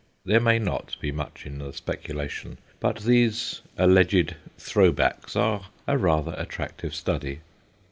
There 0.25 0.39
may 0.39 0.57
not 0.57 0.95
be 0.99 1.11
much 1.11 1.45
in 1.45 1.59
the 1.59 1.71
speculation, 1.73 2.57
but 2.79 3.01
these 3.01 3.61
alleged 3.77 4.33
* 4.49 4.57
throw 4.57 4.91
backs' 4.91 5.35
are 5.35 5.67
a 5.85 5.95
rather 5.95 6.33
attractive 6.39 6.95
study. 6.95 7.41